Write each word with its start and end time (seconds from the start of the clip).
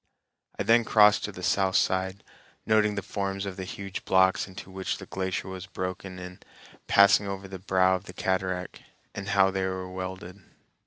I 0.57 0.63
then 0.63 0.83
crossed 0.83 1.23
to 1.25 1.31
the 1.31 1.43
south 1.43 1.75
side, 1.75 2.23
noting 2.65 2.95
the 2.95 3.03
forms 3.03 3.45
of 3.45 3.55
the 3.55 3.65
huge 3.65 4.03
blocks 4.03 4.47
into 4.47 4.71
which 4.71 4.97
the 4.97 5.05
glacier 5.05 5.47
was 5.47 5.67
broken 5.67 6.17
in 6.17 6.39
passing 6.87 7.27
over 7.27 7.47
the 7.47 7.59
brow 7.59 7.93
of 7.97 8.05
the 8.05 8.13
cataract, 8.13 8.81
and 9.13 9.27
how 9.27 9.51
they 9.51 9.63
were 9.67 9.87
welded. 9.87 10.41